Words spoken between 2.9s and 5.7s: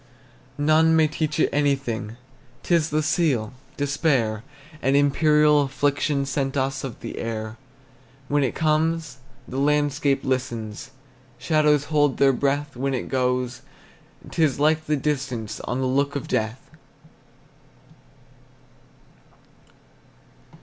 seal, despair, An imperial